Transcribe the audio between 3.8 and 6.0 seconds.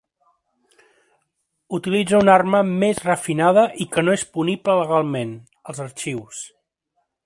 i que no és punible legalment: els